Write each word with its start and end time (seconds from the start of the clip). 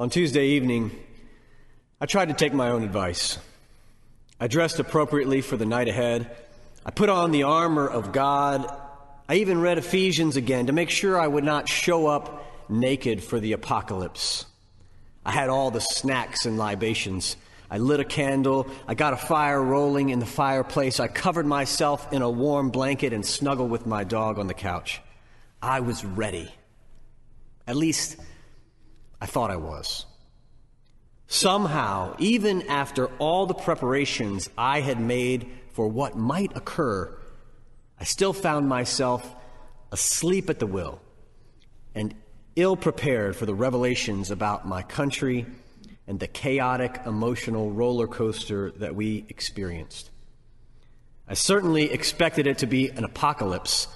On 0.00 0.08
Tuesday 0.08 0.46
evening, 0.52 0.92
I 2.00 2.06
tried 2.06 2.28
to 2.28 2.34
take 2.34 2.54
my 2.54 2.70
own 2.70 2.84
advice. 2.84 3.38
I 4.40 4.46
dressed 4.46 4.78
appropriately 4.78 5.42
for 5.42 5.58
the 5.58 5.66
night 5.66 5.88
ahead. 5.88 6.34
I 6.86 6.90
put 6.90 7.10
on 7.10 7.32
the 7.32 7.42
armor 7.42 7.86
of 7.86 8.10
God. 8.10 8.64
I 9.28 9.34
even 9.34 9.60
read 9.60 9.76
Ephesians 9.76 10.36
again 10.36 10.68
to 10.68 10.72
make 10.72 10.88
sure 10.88 11.20
I 11.20 11.26
would 11.26 11.44
not 11.44 11.68
show 11.68 12.06
up 12.06 12.46
naked 12.70 13.22
for 13.22 13.40
the 13.40 13.52
apocalypse. 13.52 14.46
I 15.26 15.32
had 15.32 15.50
all 15.50 15.70
the 15.70 15.82
snacks 15.82 16.46
and 16.46 16.56
libations. 16.56 17.36
I 17.70 17.76
lit 17.76 18.00
a 18.00 18.04
candle. 18.04 18.68
I 18.88 18.94
got 18.94 19.12
a 19.12 19.18
fire 19.18 19.62
rolling 19.62 20.08
in 20.08 20.18
the 20.18 20.24
fireplace. 20.24 20.98
I 20.98 21.08
covered 21.08 21.44
myself 21.44 22.10
in 22.10 22.22
a 22.22 22.30
warm 22.30 22.70
blanket 22.70 23.12
and 23.12 23.26
snuggled 23.26 23.70
with 23.70 23.84
my 23.84 24.04
dog 24.04 24.38
on 24.38 24.46
the 24.46 24.54
couch. 24.54 25.02
I 25.60 25.80
was 25.80 26.06
ready. 26.06 26.50
At 27.66 27.76
least, 27.76 28.16
I 29.20 29.26
thought 29.26 29.50
I 29.50 29.56
was. 29.56 30.06
Somehow, 31.26 32.16
even 32.18 32.62
after 32.62 33.06
all 33.18 33.46
the 33.46 33.54
preparations 33.54 34.50
I 34.58 34.80
had 34.80 35.00
made 35.00 35.50
for 35.72 35.86
what 35.86 36.16
might 36.16 36.56
occur, 36.56 37.16
I 37.98 38.04
still 38.04 38.32
found 38.32 38.68
myself 38.68 39.34
asleep 39.92 40.50
at 40.50 40.58
the 40.58 40.66
wheel 40.66 41.00
and 41.94 42.14
ill 42.56 42.76
prepared 42.76 43.36
for 43.36 43.46
the 43.46 43.54
revelations 43.54 44.30
about 44.30 44.66
my 44.66 44.82
country 44.82 45.46
and 46.06 46.18
the 46.18 46.26
chaotic 46.26 47.00
emotional 47.06 47.70
roller 47.70 48.08
coaster 48.08 48.72
that 48.72 48.94
we 48.94 49.24
experienced. 49.28 50.10
I 51.28 51.34
certainly 51.34 51.92
expected 51.92 52.48
it 52.48 52.58
to 52.58 52.66
be 52.66 52.88
an 52.88 53.04
apocalypse, 53.04 53.86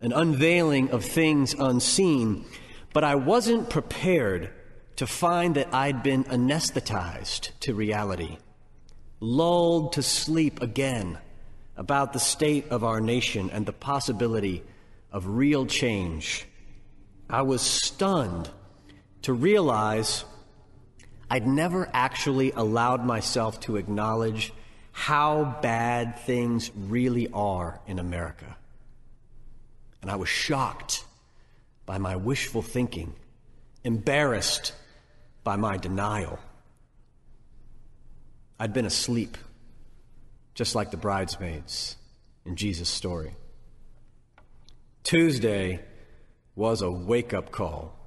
an 0.00 0.12
unveiling 0.12 0.90
of 0.90 1.04
things 1.04 1.52
unseen, 1.52 2.46
but 2.94 3.04
I 3.04 3.16
wasn't 3.16 3.68
prepared 3.68 4.50
to 4.96 5.06
find 5.06 5.56
that 5.56 5.74
I'd 5.74 6.04
been 6.04 6.24
anesthetized 6.24 7.50
to 7.60 7.74
reality, 7.74 8.38
lulled 9.18 9.94
to 9.94 10.02
sleep 10.02 10.62
again 10.62 11.18
about 11.76 12.12
the 12.12 12.20
state 12.20 12.68
of 12.70 12.84
our 12.84 13.00
nation 13.00 13.50
and 13.50 13.66
the 13.66 13.72
possibility 13.72 14.62
of 15.10 15.26
real 15.26 15.66
change. 15.66 16.46
I 17.28 17.42
was 17.42 17.62
stunned 17.62 18.48
to 19.22 19.32
realize 19.32 20.24
I'd 21.28 21.48
never 21.48 21.90
actually 21.92 22.52
allowed 22.52 23.04
myself 23.04 23.58
to 23.60 23.76
acknowledge 23.76 24.52
how 24.92 25.58
bad 25.60 26.20
things 26.20 26.70
really 26.76 27.26
are 27.32 27.80
in 27.88 27.98
America. 27.98 28.56
And 30.00 30.12
I 30.12 30.14
was 30.14 30.28
shocked 30.28 31.03
by 31.86 31.98
my 31.98 32.16
wishful 32.16 32.62
thinking, 32.62 33.14
embarrassed 33.82 34.72
by 35.42 35.56
my 35.56 35.76
denial. 35.76 36.38
I'd 38.58 38.72
been 38.72 38.86
asleep, 38.86 39.36
just 40.54 40.74
like 40.74 40.90
the 40.90 40.96
bridesmaids 40.96 41.96
in 42.46 42.56
Jesus' 42.56 42.88
story. 42.88 43.34
Tuesday 45.02 45.80
was 46.54 46.82
a 46.82 46.90
wake 46.90 47.34
up 47.34 47.50
call. 47.50 47.98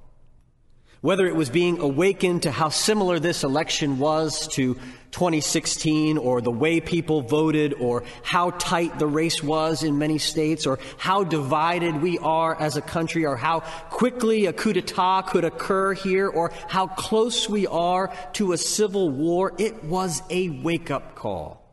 Whether 1.00 1.26
it 1.26 1.36
was 1.36 1.48
being 1.48 1.78
awakened 1.78 2.42
to 2.42 2.50
how 2.50 2.70
similar 2.70 3.20
this 3.20 3.44
election 3.44 3.98
was 3.98 4.48
to 4.48 4.74
2016, 5.12 6.18
or 6.18 6.40
the 6.40 6.50
way 6.50 6.80
people 6.80 7.22
voted, 7.22 7.72
or 7.74 8.02
how 8.22 8.50
tight 8.50 8.98
the 8.98 9.06
race 9.06 9.42
was 9.42 9.82
in 9.82 9.96
many 9.96 10.18
states, 10.18 10.66
or 10.66 10.78
how 10.98 11.24
divided 11.24 12.02
we 12.02 12.18
are 12.18 12.60
as 12.60 12.76
a 12.76 12.82
country, 12.82 13.24
or 13.24 13.36
how 13.36 13.60
quickly 13.90 14.46
a 14.46 14.52
coup 14.52 14.72
d'etat 14.72 15.22
could 15.22 15.44
occur 15.44 15.94
here, 15.94 16.28
or 16.28 16.52
how 16.68 16.88
close 16.88 17.48
we 17.48 17.66
are 17.66 18.12
to 18.34 18.52
a 18.52 18.58
civil 18.58 19.08
war, 19.08 19.54
it 19.56 19.84
was 19.84 20.22
a 20.30 20.50
wake 20.50 20.90
up 20.90 21.14
call. 21.14 21.64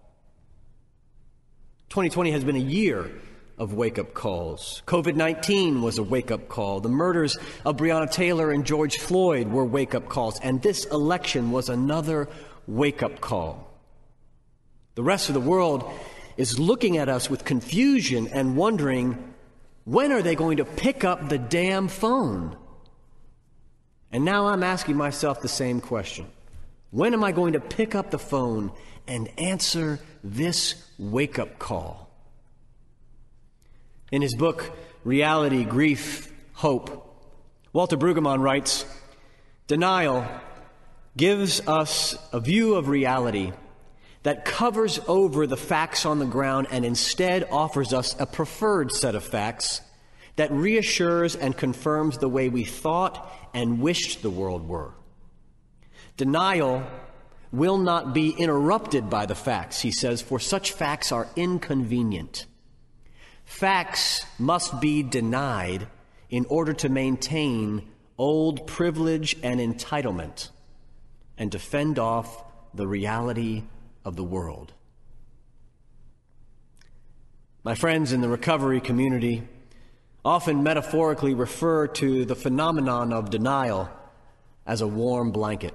2020 1.90 2.32
has 2.32 2.44
been 2.44 2.56
a 2.56 2.60
year 2.60 3.10
of 3.58 3.74
wake 3.74 3.98
up 3.98 4.14
calls. 4.14 4.82
COVID 4.86 5.16
19 5.16 5.82
was 5.82 5.98
a 5.98 6.04
wake 6.04 6.32
up 6.32 6.48
call. 6.50 6.80
The 6.82 6.90
murders 6.90 7.38
of 7.66 7.78
Breonna 7.78 8.12
Taylor 8.12 8.52
and 8.52 8.66
George 8.66 8.98
Floyd 8.98 9.48
were 9.48 9.66
wake 9.66 9.96
up 9.96 10.10
calls. 10.10 10.40
And 10.42 10.62
this 10.62 10.86
election 10.86 11.52
was 11.52 11.70
another 11.70 12.28
wake 12.68 13.02
up 13.02 13.22
call. 13.22 13.72
The 14.96 15.04
rest 15.04 15.30
of 15.30 15.36
the 15.36 15.42
world 15.42 15.90
is 16.38 16.60
looking 16.60 16.98
at 16.98 17.10
us 17.10 17.30
with 17.30 17.46
confusion 17.46 18.28
and 18.28 18.58
wondering 18.58 19.34
when 19.86 20.12
are 20.12 20.22
they 20.22 20.36
going 20.36 20.58
to 20.58 20.66
pick 20.66 21.04
up 21.04 21.30
the 21.30 21.38
damn 21.38 21.88
phone? 21.88 22.58
And 24.12 24.26
now 24.26 24.48
I'm 24.48 24.64
asking 24.64 24.98
myself 24.98 25.42
the 25.42 25.48
same 25.48 25.80
question. 25.80 26.26
When 26.92 27.14
am 27.14 27.24
I 27.24 27.32
going 27.32 27.54
to 27.54 27.60
pick 27.60 27.96
up 27.96 28.12
the 28.12 28.20
phone 28.20 28.72
and 29.08 29.30
answer 29.38 30.00
this 30.24 30.76
wake 30.98 31.38
up 31.38 31.60
call? 31.60 32.05
In 34.12 34.22
his 34.22 34.36
book, 34.36 34.72
Reality, 35.04 35.64
Grief, 35.64 36.32
Hope, 36.54 37.02
Walter 37.74 37.98
Brueggemann 37.98 38.40
writes 38.40 38.86
Denial 39.68 40.28
gives 41.18 41.66
us 41.68 42.16
a 42.32 42.40
view 42.40 42.76
of 42.76 42.88
reality 42.88 43.52
that 44.24 44.46
covers 44.46 45.00
over 45.08 45.46
the 45.48 45.58
facts 45.58 46.06
on 46.06 46.20
the 46.20 46.26
ground 46.26 46.68
and 46.72 46.86
instead 46.86 47.48
offers 47.52 47.94
us 47.94 48.16
a 48.20 48.26
preferred 48.26 48.92
set 48.92 49.16
of 49.16 49.24
facts 49.24 49.82
that 50.36 50.52
reassures 50.52 51.36
and 51.36 51.56
confirms 51.56 52.18
the 52.18 52.30
way 52.30 52.50
we 52.50 52.64
thought 52.64 53.32
and 53.54 53.82
wished 53.82 54.22
the 54.22 54.30
world 54.30 54.68
were. 54.68 54.94
Denial 56.18 56.84
will 57.52 57.78
not 57.78 58.14
be 58.14 58.32
interrupted 58.32 59.10
by 59.10 59.26
the 59.26 59.36
facts, 59.36 59.82
he 59.82 59.92
says, 59.92 60.22
for 60.22 60.40
such 60.40 60.72
facts 60.72 61.12
are 61.12 61.28
inconvenient. 61.36 62.46
Facts 63.46 64.26
must 64.38 64.82
be 64.82 65.04
denied 65.04 65.88
in 66.30 66.46
order 66.50 66.74
to 66.74 66.90
maintain 66.90 67.88
old 68.18 68.68
privilege 68.68 69.38
and 69.44 69.60
entitlement 69.60 70.50
and 71.38 71.52
to 71.52 71.60
fend 71.60 72.00
off 72.00 72.44
the 72.74 72.88
reality 72.88 73.64
of 74.04 74.16
the 74.16 74.24
world. 74.24 74.74
My 77.64 77.76
friends 77.76 78.12
in 78.12 78.22
the 78.22 78.30
recovery 78.30 78.82
community 78.82 79.48
often 80.24 80.64
metaphorically 80.64 81.34
refer 81.34 81.88
to 81.88 82.26
the 82.26 82.36
phenomenon 82.36 83.14
of 83.14 83.30
denial 83.30 83.90
as 84.66 84.82
a 84.82 84.88
warm 84.88 85.32
blanket. 85.32 85.74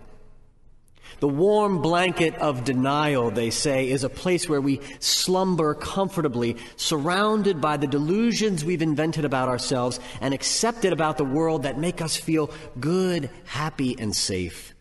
The 1.20 1.28
warm 1.28 1.82
blanket 1.82 2.34
of 2.36 2.64
denial, 2.64 3.30
they 3.30 3.50
say, 3.50 3.90
is 3.90 4.04
a 4.04 4.08
place 4.08 4.48
where 4.48 4.60
we 4.60 4.80
slumber 5.00 5.74
comfortably, 5.74 6.56
surrounded 6.76 7.60
by 7.60 7.76
the 7.76 7.86
delusions 7.86 8.64
we've 8.64 8.82
invented 8.82 9.24
about 9.24 9.48
ourselves 9.48 10.00
and 10.20 10.32
accepted 10.32 10.92
about 10.92 11.18
the 11.18 11.24
world 11.24 11.64
that 11.64 11.78
make 11.78 12.00
us 12.00 12.16
feel 12.16 12.50
good, 12.78 13.28
happy, 13.44 13.96
and 13.98 14.16
safe. 14.16 14.74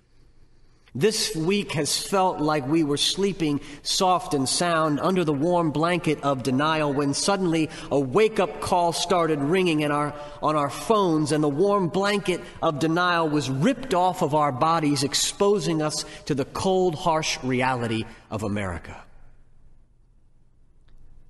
This 0.95 1.35
week 1.35 1.73
has 1.73 2.01
felt 2.01 2.39
like 2.39 2.67
we 2.67 2.83
were 2.83 2.97
sleeping 2.97 3.61
soft 3.83 4.33
and 4.33 4.49
sound 4.49 4.99
under 4.99 5.23
the 5.23 5.33
warm 5.33 5.69
blanket 5.69 6.23
of 6.23 6.41
denial 6.41 6.91
when 6.91 7.13
suddenly 7.13 7.69
a 7.91 7.99
wake 7.99 8.39
up 8.39 8.59
call 8.59 8.91
started 8.91 9.39
ringing 9.39 9.81
in 9.81 9.91
our, 9.91 10.15
on 10.41 10.55
our 10.55 10.71
phones 10.71 11.31
and 11.31 11.43
the 11.43 11.49
warm 11.49 11.89
blanket 11.89 12.41
of 12.63 12.79
denial 12.79 13.29
was 13.29 13.51
ripped 13.51 13.93
off 13.93 14.23
of 14.23 14.33
our 14.33 14.51
bodies, 14.51 15.03
exposing 15.03 15.81
us 15.81 16.05
to 16.25 16.33
the 16.33 16.45
cold, 16.45 16.95
harsh 16.95 17.37
reality 17.43 18.05
of 18.31 18.41
America. 18.41 19.03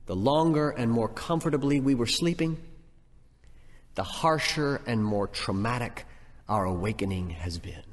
The 0.06 0.16
longer 0.16 0.70
and 0.70 0.90
more 0.90 1.10
comfortably 1.10 1.82
we 1.82 1.96
were 1.96 2.08
sleeping, 2.08 2.58
the 3.96 4.04
harsher 4.04 4.82
and 4.88 5.04
more 5.04 5.28
traumatic 5.28 6.06
our 6.48 6.64
awakening 6.64 7.32
has 7.32 7.58
been. 7.58 7.89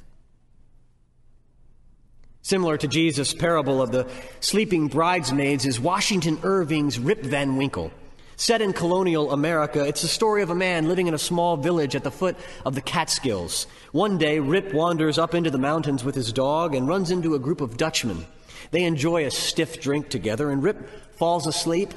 Similar 2.46 2.76
to 2.76 2.86
Jesus' 2.86 3.34
parable 3.34 3.82
of 3.82 3.90
the 3.90 4.06
sleeping 4.38 4.86
bridesmaids 4.86 5.66
is 5.66 5.80
Washington 5.80 6.38
Irving's 6.44 6.96
Rip 6.96 7.24
Van 7.24 7.56
Winkle. 7.56 7.90
Set 8.36 8.62
in 8.62 8.72
colonial 8.72 9.32
America, 9.32 9.84
it's 9.84 10.02
the 10.02 10.06
story 10.06 10.42
of 10.42 10.50
a 10.50 10.54
man 10.54 10.86
living 10.86 11.08
in 11.08 11.14
a 11.14 11.18
small 11.18 11.56
village 11.56 11.96
at 11.96 12.04
the 12.04 12.10
foot 12.12 12.36
of 12.64 12.76
the 12.76 12.80
Catskills. 12.80 13.66
One 13.90 14.16
day, 14.16 14.38
Rip 14.38 14.72
wanders 14.72 15.18
up 15.18 15.34
into 15.34 15.50
the 15.50 15.58
mountains 15.58 16.04
with 16.04 16.14
his 16.14 16.32
dog 16.32 16.76
and 16.76 16.86
runs 16.86 17.10
into 17.10 17.34
a 17.34 17.40
group 17.40 17.60
of 17.60 17.76
Dutchmen. 17.76 18.24
They 18.70 18.84
enjoy 18.84 19.24
a 19.24 19.32
stiff 19.32 19.80
drink 19.80 20.08
together, 20.08 20.48
and 20.52 20.62
Rip 20.62 21.16
falls 21.16 21.48
asleep 21.48 21.94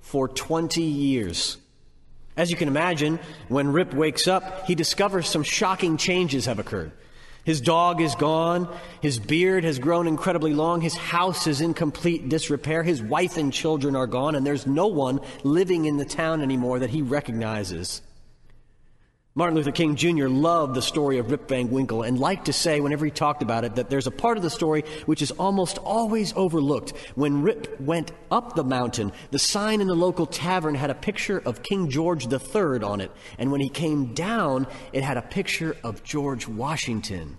for 0.00 0.28
20 0.28 0.80
years. 0.80 1.58
As 2.38 2.50
you 2.50 2.56
can 2.56 2.68
imagine, 2.68 3.18
when 3.48 3.74
Rip 3.74 3.92
wakes 3.92 4.26
up, 4.26 4.66
he 4.66 4.74
discovers 4.74 5.28
some 5.28 5.42
shocking 5.42 5.98
changes 5.98 6.46
have 6.46 6.58
occurred. 6.58 6.92
His 7.44 7.60
dog 7.60 8.00
is 8.00 8.14
gone. 8.14 8.68
His 9.00 9.18
beard 9.18 9.64
has 9.64 9.78
grown 9.78 10.06
incredibly 10.06 10.52
long. 10.52 10.80
His 10.80 10.96
house 10.96 11.46
is 11.46 11.60
in 11.60 11.74
complete 11.74 12.28
disrepair. 12.28 12.82
His 12.82 13.02
wife 13.02 13.36
and 13.36 13.52
children 13.52 13.96
are 13.96 14.06
gone, 14.06 14.34
and 14.34 14.46
there's 14.46 14.66
no 14.66 14.86
one 14.86 15.20
living 15.42 15.86
in 15.86 15.96
the 15.96 16.04
town 16.04 16.42
anymore 16.42 16.80
that 16.80 16.90
he 16.90 17.02
recognizes. 17.02 18.02
Martin 19.36 19.54
Luther 19.54 19.70
King 19.70 19.94
Jr. 19.94 20.26
loved 20.26 20.74
the 20.74 20.82
story 20.82 21.18
of 21.18 21.30
Rip 21.30 21.48
Van 21.48 21.70
Winkle 21.70 22.02
and 22.02 22.18
liked 22.18 22.46
to 22.46 22.52
say, 22.52 22.80
whenever 22.80 23.04
he 23.04 23.12
talked 23.12 23.42
about 23.42 23.64
it, 23.64 23.76
that 23.76 23.88
there's 23.88 24.08
a 24.08 24.10
part 24.10 24.36
of 24.36 24.42
the 24.42 24.50
story 24.50 24.82
which 25.06 25.22
is 25.22 25.30
almost 25.30 25.78
always 25.78 26.32
overlooked. 26.34 26.94
When 27.14 27.42
Rip 27.42 27.80
went 27.80 28.10
up 28.32 28.56
the 28.56 28.64
mountain, 28.64 29.12
the 29.30 29.38
sign 29.38 29.80
in 29.80 29.86
the 29.86 29.94
local 29.94 30.26
tavern 30.26 30.74
had 30.74 30.90
a 30.90 30.96
picture 30.96 31.40
of 31.46 31.62
King 31.62 31.90
George 31.90 32.26
III 32.26 32.82
on 32.82 33.00
it, 33.00 33.12
and 33.38 33.52
when 33.52 33.60
he 33.60 33.68
came 33.68 34.14
down, 34.14 34.66
it 34.92 35.04
had 35.04 35.16
a 35.16 35.22
picture 35.22 35.76
of 35.84 36.02
George 36.02 36.48
Washington 36.48 37.38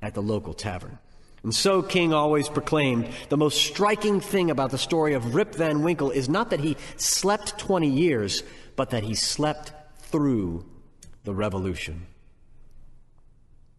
at 0.00 0.14
the 0.14 0.22
local 0.22 0.54
tavern. 0.54 1.00
And 1.42 1.52
so 1.52 1.82
King 1.82 2.14
always 2.14 2.48
proclaimed 2.48 3.08
the 3.28 3.36
most 3.36 3.60
striking 3.60 4.20
thing 4.20 4.52
about 4.52 4.70
the 4.70 4.78
story 4.78 5.14
of 5.14 5.34
Rip 5.34 5.56
Van 5.56 5.82
Winkle 5.82 6.12
is 6.12 6.28
not 6.28 6.50
that 6.50 6.60
he 6.60 6.76
slept 6.96 7.58
20 7.58 7.90
years, 7.90 8.44
but 8.76 8.90
that 8.90 9.02
he 9.02 9.16
slept 9.16 9.72
through 9.98 10.64
the 11.24 11.34
revolution. 11.34 12.06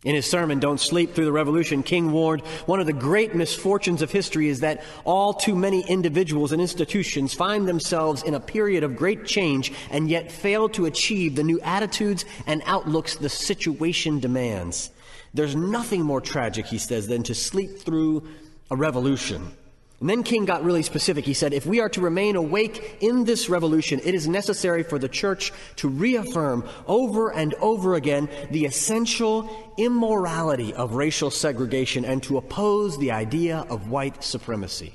In 0.04 0.14
his 0.14 0.30
sermon, 0.30 0.60
Don't 0.60 0.80
Sleep 0.80 1.16
Through 1.16 1.26
the 1.26 1.32
Revolution, 1.32 1.82
King 1.82 2.12
warned 2.12 2.42
one 2.68 2.80
of 2.80 2.86
the 2.86 2.94
great 2.94 3.34
misfortunes 3.34 4.04
of 4.04 4.12
history 4.12 4.50
is 4.50 4.60
that 4.60 4.84
all 5.04 5.34
too 5.34 5.56
many 5.56 5.82
individuals 5.82 6.52
and 6.52 6.62
institutions 6.62 7.34
find 7.34 7.68
themselves 7.68 8.22
in 8.22 8.36
a 8.36 8.40
period 8.40 8.84
of 8.84 8.96
great 8.96 9.26
change 9.26 9.74
and 9.90 10.08
yet 10.08 10.32
fail 10.32 10.70
to 10.70 10.86
achieve 10.86 11.36
the 11.36 11.44
new 11.44 11.60
attitudes 11.62 12.24
and 12.46 12.62
outlooks 12.68 13.16
the 13.16 13.30
situation 13.30 14.20
demands. 14.20 14.92
There's 15.34 15.56
nothing 15.56 16.04
more 16.04 16.22
tragic, 16.22 16.68
he 16.68 16.78
says, 16.78 17.08
than 17.08 17.24
to 17.24 17.34
sleep 17.34 17.80
through 17.80 18.28
a 18.70 18.76
revolution. 18.76 19.52
And 20.00 20.10
then 20.10 20.24
King 20.24 20.46
got 20.46 20.64
really 20.64 20.84
specific. 20.84 21.26
He 21.26 21.34
said, 21.34 21.54
if 21.54 21.66
we 21.66 21.80
are 21.80 21.90
to 21.90 22.02
remain 22.02 22.36
awake 22.36 22.98
in 23.00 23.24
this 23.24 23.48
revolution, 23.48 24.02
it 24.04 24.14
is 24.14 24.28
necessary 24.28 24.84
for 24.84 25.00
the 25.00 25.08
church 25.08 25.54
to 25.78 25.88
reaffirm 25.88 26.68
over 26.86 27.32
and 27.32 27.54
over 27.56 27.96
again 27.96 28.28
the 28.52 28.66
essential 28.66 29.50
immorality 29.78 30.74
of 30.74 30.96
racial 30.96 31.32
segregation 31.32 32.04
and 32.04 32.22
to 32.24 32.38
oppose 32.38 32.98
the 32.98 33.12
idea 33.12 33.66
of 33.70 33.90
white 33.90 34.22
supremacy. 34.22 34.94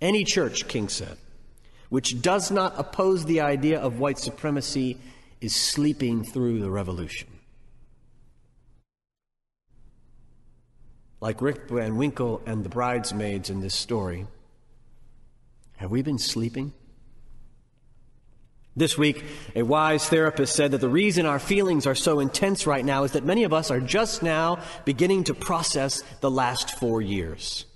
Any 0.00 0.24
church, 0.24 0.68
King 0.68 0.88
said, 0.88 1.18
which 1.90 2.22
does 2.22 2.50
not 2.50 2.78
oppose 2.78 3.26
the 3.26 3.42
idea 3.42 3.78
of 3.78 3.98
white 3.98 4.18
supremacy 4.18 4.98
is 5.40 5.54
sleeping 5.54 6.24
through 6.24 6.60
the 6.60 6.70
revolution. 6.70 7.28
Like 11.26 11.42
Rip 11.42 11.68
Van 11.70 11.96
Winkle 11.96 12.40
and 12.46 12.62
the 12.62 12.68
bridesmaids 12.68 13.50
in 13.50 13.58
this 13.58 13.74
story, 13.74 14.28
have 15.78 15.90
we 15.90 16.00
been 16.00 16.20
sleeping? 16.20 16.72
This 18.76 18.96
week, 18.96 19.24
a 19.56 19.64
wise 19.64 20.08
therapist 20.08 20.54
said 20.54 20.70
that 20.70 20.80
the 20.80 20.88
reason 20.88 21.26
our 21.26 21.40
feelings 21.40 21.84
are 21.84 21.96
so 21.96 22.20
intense 22.20 22.64
right 22.64 22.84
now 22.84 23.02
is 23.02 23.10
that 23.10 23.24
many 23.24 23.42
of 23.42 23.52
us 23.52 23.72
are 23.72 23.80
just 23.80 24.22
now 24.22 24.60
beginning 24.84 25.24
to 25.24 25.34
process 25.34 26.04
the 26.20 26.30
last 26.30 26.78
four 26.78 27.02
years. 27.02 27.66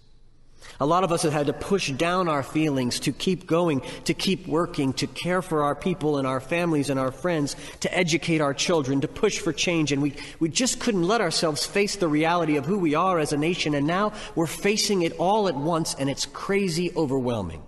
A 0.83 0.87
lot 0.87 1.05
of 1.05 1.13
us 1.13 1.25
have 1.25 1.35
had 1.35 1.47
to 1.47 1.53
push 1.53 1.91
down 1.91 2.27
our 2.27 2.43
feelings 2.43 3.01
to 3.01 3.13
keep 3.13 3.47
going, 3.47 3.83
to 4.05 4.15
keep 4.15 4.47
working, 4.47 4.95
to 4.95 5.07
care 5.07 5.43
for 5.43 5.63
our 5.63 5.75
people 5.75 6.17
and 6.17 6.27
our 6.27 6.41
families 6.41 6.89
and 6.89 6.99
our 6.99 7.13
friends, 7.13 7.55
to 7.81 7.95
educate 7.95 8.41
our 8.41 8.55
children, 8.55 9.03
to 9.03 9.09
push 9.09 9.39
for 9.39 9.53
change. 9.53 9.93
And 9.93 10.01
we, 10.01 10.15
we 10.39 10.49
just 10.49 10.81
couldn't 10.81 11.07
let 11.07 11.21
ourselves 11.21 11.67
face 11.67 11.97
the 11.97 12.09
reality 12.09 12.57
of 12.57 12.65
who 12.65 12.79
we 12.79 12.95
are 12.95 13.19
as 13.19 13.35
a 13.35 13.37
nation. 13.37 13.75
And 13.75 13.87
now 13.87 14.15
we're 14.35 14.47
facing 14.47 15.03
it 15.03 15.13
all 15.19 15.49
at 15.49 15.55
once, 15.55 15.95
and 15.95 16.09
it's 16.09 16.25
crazy 16.25 16.91
overwhelming. 16.97 17.63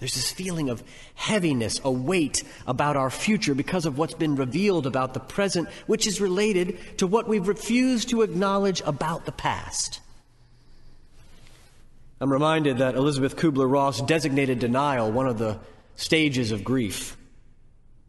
There's 0.00 0.14
this 0.14 0.32
feeling 0.32 0.70
of 0.70 0.82
heaviness, 1.14 1.80
a 1.84 1.92
weight 1.92 2.42
about 2.66 2.96
our 2.96 3.10
future 3.10 3.54
because 3.54 3.86
of 3.86 3.98
what's 3.98 4.14
been 4.14 4.34
revealed 4.34 4.86
about 4.86 5.14
the 5.14 5.20
present, 5.20 5.68
which 5.86 6.08
is 6.08 6.20
related 6.20 6.98
to 6.98 7.06
what 7.06 7.28
we've 7.28 7.46
refused 7.46 8.08
to 8.08 8.22
acknowledge 8.22 8.82
about 8.84 9.26
the 9.26 9.32
past. 9.32 10.00
I'm 12.20 12.32
reminded 12.32 12.78
that 12.78 12.96
Elizabeth 12.96 13.36
Kubler 13.36 13.70
Ross 13.70 14.00
designated 14.00 14.58
denial 14.58 15.12
one 15.12 15.28
of 15.28 15.38
the 15.38 15.60
stages 15.94 16.50
of 16.50 16.64
grief. 16.64 17.16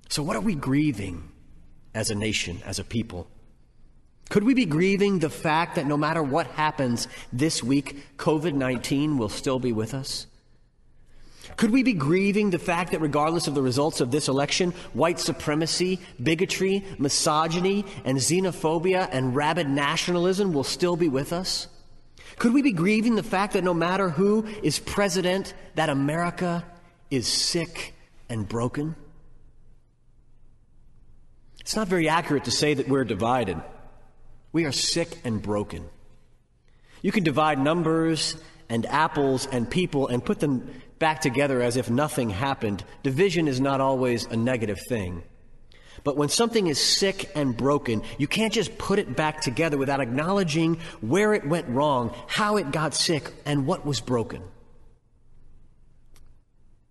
So, 0.10 0.24
what 0.24 0.36
are 0.36 0.42
we 0.42 0.56
grieving 0.56 1.30
as 1.94 2.10
a 2.10 2.16
nation, 2.16 2.60
as 2.66 2.80
a 2.80 2.84
people? 2.84 3.28
Could 4.30 4.44
we 4.44 4.54
be 4.54 4.66
grieving 4.66 5.20
the 5.20 5.30
fact 5.30 5.76
that 5.76 5.88
no 5.88 5.98
matter 5.98 6.24
what 6.24 6.48
happens 6.48 7.08
this 7.34 7.64
week, 7.64 8.18
COVID 8.18 8.54
19 8.54 9.18
will 9.18 9.30
still 9.30 9.60
be 9.60 9.72
with 9.72 9.94
us? 9.94 10.26
Could 11.58 11.72
we 11.72 11.84
be 11.84 11.94
grieving 11.94 12.52
the 12.52 12.60
fact 12.60 12.92
that 12.92 13.02
regardless 13.02 13.48
of 13.48 13.56
the 13.56 13.62
results 13.62 14.02
of 14.02 14.12
this 14.12 14.28
election, 14.28 14.72
white 14.94 15.20
supremacy, 15.20 16.00
bigotry, 16.22 16.86
misogyny, 16.98 17.86
and 18.06 18.18
xenophobia 18.18 19.10
and 19.12 19.36
rabid 19.36 19.68
nationalism 19.68 20.54
will 20.54 20.64
still 20.64 20.96
be 20.96 21.10
with 21.10 21.34
us? 21.34 21.68
Could 22.40 22.54
we 22.54 22.62
be 22.62 22.72
grieving 22.72 23.16
the 23.16 23.24
fact 23.24 23.54
that 23.54 23.66
no 23.66 23.74
matter 23.74 24.10
who 24.10 24.48
is 24.64 24.80
president, 24.80 25.54
that 25.76 25.90
America 25.90 26.66
is 27.12 27.28
sick 27.28 27.94
and 28.30 28.48
broken? 28.48 28.96
It's 31.60 31.76
not 31.76 31.90
very 31.90 32.08
accurate 32.08 32.46
to 32.46 32.52
say 32.52 32.74
that 32.74 32.88
we're 32.88 33.04
divided. 33.04 33.62
We 34.54 34.64
are 34.66 34.72
sick 34.72 35.20
and 35.26 35.42
broken. 35.42 35.86
You 37.02 37.12
can 37.12 37.26
divide 37.26 37.60
numbers 37.60 38.38
and 38.70 38.86
apples 38.86 39.46
and 39.46 39.70
people 39.70 40.08
and 40.08 40.24
put 40.24 40.40
them 40.40 40.82
back 40.98 41.20
together 41.22 41.62
as 41.62 41.76
if 41.76 41.90
nothing 41.90 42.30
happened. 42.30 42.86
Division 43.04 43.50
is 43.50 43.60
not 43.60 43.82
always 43.82 44.26
a 44.26 44.38
negative 44.38 44.80
thing. 44.88 45.24
But 46.04 46.18
when 46.18 46.30
something 46.30 46.68
is 46.68 46.80
sick 46.81 47.30
and 47.36 47.56
broken, 47.56 48.04
you 48.18 48.28
can't 48.28 48.54
just 48.54 48.78
put 48.78 49.00
it 49.00 49.16
back 49.16 49.42
together 49.42 49.78
without 49.78 50.00
acknowledging 50.00 50.80
where 51.01 51.34
it 51.34 51.48
went 51.48 51.68
wrong, 51.68 52.13
how 52.28 52.57
it 52.57 52.72
got 52.72 52.94
sick, 52.94 53.31
and 53.46 53.66
what 53.66 53.86
was 53.86 54.00
broken. 54.01 54.42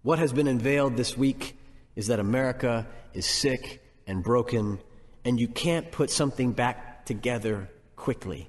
What 0.02 0.18
has 0.18 0.32
been 0.32 0.48
unveiled 0.48 0.96
this 0.96 1.16
week 1.16 1.56
is 1.96 2.06
that 2.06 2.20
America 2.20 2.86
is 3.12 3.26
sick 3.26 3.82
and 4.06 4.22
broken, 4.22 4.80
and 5.24 5.38
you 5.40 5.48
can't 5.48 5.90
put 5.90 6.10
something 6.10 6.52
back 6.52 7.04
together 7.04 7.68
quickly. 7.96 8.48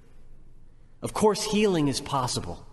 Of 1.02 1.14
course, 1.14 1.44
healing 1.44 1.88
is 1.88 2.02
possible. 2.02 2.66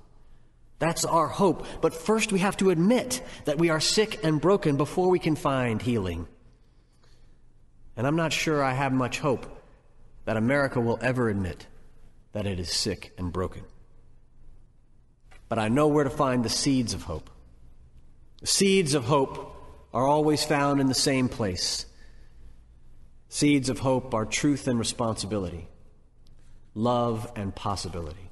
That's 0.79 1.05
our 1.05 1.29
hope. 1.29 1.67
But 1.81 1.95
first, 1.95 2.33
we 2.33 2.41
have 2.41 2.57
to 2.59 2.71
admit 2.71 3.23
that 3.45 3.59
we 3.59 3.71
are 3.71 3.81
sick 3.81 4.23
and 4.23 4.41
broken 4.41 4.77
before 4.77 5.09
we 5.09 5.19
can 5.19 5.37
find 5.37 5.81
healing. 5.81 6.27
And 7.97 8.07
I'm 8.07 8.17
not 8.17 8.33
sure 8.33 8.63
I 8.63 8.73
have 8.73 8.93
much 8.93 9.21
hope 9.21 9.47
that 10.25 10.37
America 10.37 10.81
will 10.81 10.99
ever 11.01 11.29
admit 11.29 11.67
that 12.33 12.47
it 12.47 12.61
is 12.61 12.71
sick 12.71 13.13
and 13.17 13.33
broken. 13.33 13.63
But 15.49 15.59
I 15.59 15.69
know 15.69 15.87
where 15.89 16.05
to 16.05 16.11
find 16.11 16.45
the 16.45 16.51
seeds 16.51 16.93
of 16.93 17.05
hope. 17.05 17.31
The 18.41 18.47
seeds 18.47 18.95
of 18.95 19.05
hope 19.05 19.55
are 19.95 20.07
always 20.07 20.45
found 20.45 20.81
in 20.81 20.89
the 20.89 20.95
same 20.95 21.29
place. 21.29 21.87
Seeds 23.29 23.71
of 23.71 23.79
hope 23.79 24.13
are 24.13 24.25
truth 24.25 24.69
and 24.69 24.79
responsibility, 24.79 25.69
love 26.75 27.31
and 27.35 27.55
possibility. 27.55 28.31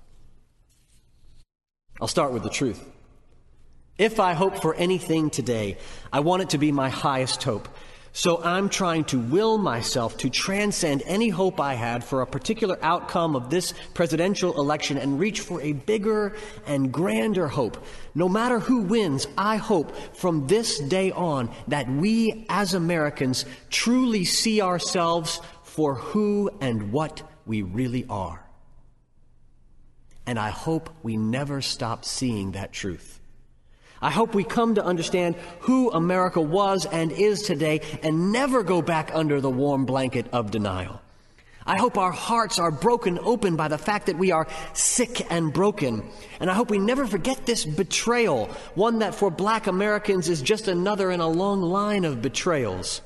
I'll 2.01 2.09
start 2.09 2.33
with 2.33 2.43
the 2.43 2.51
truth. 2.51 2.83
If 3.97 4.19
I 4.19 4.33
hope 4.33 4.61
for 4.61 4.75
anything 4.75 5.31
today, 5.31 5.79
I 6.13 6.21
want 6.21 6.43
it 6.43 6.51
to 6.51 6.59
be 6.59 6.73
my 6.73 6.91
highest 6.91 7.43
hope. 7.43 7.69
So 8.17 8.41
I'm 8.45 8.69
trying 8.69 9.07
to 9.07 9.19
will 9.19 9.59
myself 9.59 10.19
to 10.19 10.31
transcend 10.31 11.03
any 11.05 11.31
hope 11.31 11.59
I 11.59 11.75
had 11.75 12.05
for 12.05 12.23
a 12.23 12.27
particular 12.29 12.79
outcome 12.81 13.35
of 13.35 13.51
this 13.51 13.75
presidential 13.93 14.57
election 14.57 14.99
and 14.99 15.19
reach 15.19 15.41
for 15.41 15.61
a 15.61 15.73
bigger 15.73 16.37
and 16.65 16.93
grander 16.93 17.49
hope. 17.49 17.85
No 18.15 18.29
matter 18.29 18.61
who 18.61 18.83
wins, 18.83 19.27
I 19.37 19.57
hope 19.57 19.97
from 20.15 20.47
this 20.47 20.79
day 20.79 21.11
on 21.11 21.51
that 21.67 21.91
we 21.91 22.47
as 22.49 22.73
Americans 22.73 23.47
truly 23.69 24.25
see 24.25 24.63
ourselves 24.63 25.41
for 25.65 25.97
who 25.97 26.53
and 26.61 26.93
what 26.93 27.21
we 27.47 27.63
really 27.63 28.07
are. 28.09 28.47
And 30.25 30.39
I 30.39 30.51
hope 30.51 30.89
we 31.03 31.17
never 31.17 31.61
stop 31.61 32.05
seeing 32.05 32.53
that 32.53 32.73
truth. 32.73 33.19
I 34.05 34.11
hope 34.11 34.35
we 34.35 34.45
come 34.45 34.75
to 34.75 34.85
understand 34.85 35.35
who 35.61 35.91
America 35.91 36.39
was 36.39 36.85
and 36.85 37.11
is 37.11 37.41
today 37.41 37.81
and 38.03 38.33
never 38.33 38.63
go 38.63 38.83
back 38.83 39.11
under 39.15 39.41
the 39.41 39.49
warm 39.49 39.87
blanket 39.87 40.27
of 40.31 40.51
denial. 40.51 41.01
I 41.65 41.79
hope 41.79 41.97
our 41.97 42.13
hearts 42.13 42.59
are 42.59 42.71
broken 42.71 43.19
open 43.23 43.57
by 43.57 43.69
the 43.69 43.79
fact 43.79 44.05
that 44.07 44.19
we 44.19 44.31
are 44.31 44.47
sick 44.75 45.27
and 45.33 45.55
broken. 45.55 46.07
And 46.39 46.51
I 46.51 46.55
hope 46.55 46.69
we 46.69 46.79
never 46.79 47.07
forget 47.07 47.47
this 47.47 47.65
betrayal, 47.65 48.51
one 48.75 48.99
that 48.99 49.15
for 49.15 49.31
black 49.31 49.67
Americans 49.67 50.29
is 50.29 50.43
just 50.43 50.69
another 50.69 51.11
in 51.11 51.21
a 51.21 51.27
long 51.27 51.63
line 51.63 52.05
of 52.05 52.21
betrayals. 52.21 53.01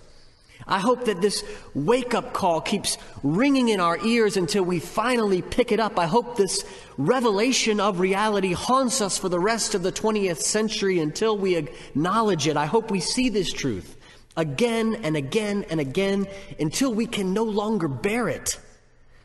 I 0.68 0.78
hope 0.80 1.06
that 1.06 1.22
this 1.22 1.44
wake 1.75 2.12
up 2.12 2.34
call 2.34 2.60
keeps 2.60 2.98
ringing 3.22 3.68
in 3.68 3.80
our 3.80 3.98
ears 4.04 4.37
until 4.37 4.62
we 4.64 4.78
finally 4.80 5.40
pick 5.40 5.72
it 5.72 5.80
up. 5.80 5.98
I 5.98 6.06
hope 6.06 6.37
this 6.37 6.62
revelation 6.98 7.80
of 7.80 8.00
reality 8.00 8.52
haunts 8.52 9.00
us 9.00 9.16
for 9.16 9.30
the 9.30 9.40
rest 9.40 9.75
of 9.75 9.82
the 9.82 9.92
20th 9.92 10.38
century 10.38 10.98
until 11.00 11.38
we 11.38 11.56
acknowledge 11.56 12.46
it. 12.46 12.56
I 12.56 12.66
hope 12.66 12.90
we 12.90 13.00
see 13.00 13.30
this 13.30 13.52
truth. 13.52 13.96
again 14.37 15.00
and 15.02 15.16
again 15.16 15.64
and 15.68 15.80
again 15.80 16.26
until 16.60 16.94
we 16.94 17.06
can 17.06 17.34
no 17.34 17.42
longer 17.42 17.88
bear 17.88 18.28
it. 18.28 18.60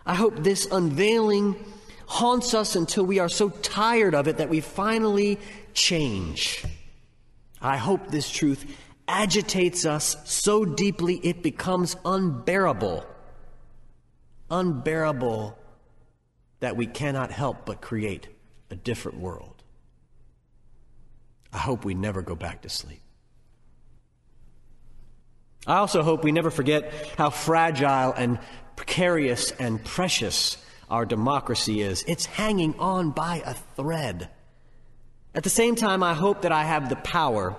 I 0.05 0.15
hope 0.15 0.43
this 0.43 0.67
unveiling 0.71 1.55
haunts 2.07 2.53
us 2.53 2.75
until 2.75 3.05
we 3.05 3.19
are 3.19 3.29
so 3.29 3.49
tired 3.49 4.15
of 4.15 4.27
it 4.27 4.37
that 4.37 4.49
we 4.49 4.59
finally 4.59 5.39
change. 5.73 6.65
I 7.61 7.77
hope 7.77 8.07
this 8.07 8.29
truth 8.29 8.65
agitates 9.07 9.85
us 9.85 10.17
so 10.25 10.65
deeply 10.65 11.15
it 11.15 11.43
becomes 11.43 11.95
unbearable. 12.05 13.05
Unbearable 14.49 15.57
that 16.59 16.77
we 16.77 16.87
cannot 16.87 17.31
help 17.31 17.65
but 17.65 17.81
create 17.81 18.27
a 18.69 18.75
different 18.75 19.19
world. 19.19 19.63
I 21.51 21.57
hope 21.57 21.85
we 21.85 21.93
never 21.93 22.21
go 22.21 22.35
back 22.35 22.61
to 22.63 22.69
sleep. 22.69 23.01
I 25.65 25.77
also 25.77 26.03
hope 26.03 26.23
we 26.23 26.31
never 26.31 26.49
forget 26.49 26.91
how 27.17 27.29
fragile 27.29 28.11
and 28.13 28.39
precarious 28.75 29.51
and 29.51 29.83
precious 29.83 30.57
our 30.89 31.05
democracy 31.05 31.81
is. 31.81 32.03
It's 32.07 32.25
hanging 32.25 32.77
on 32.79 33.11
by 33.11 33.41
a 33.45 33.53
thread. 33.75 34.29
At 35.33 35.43
the 35.43 35.49
same 35.49 35.75
time, 35.75 36.03
I 36.03 36.13
hope 36.13 36.41
that 36.41 36.51
I 36.51 36.63
have 36.63 36.89
the 36.89 36.95
power 36.95 37.55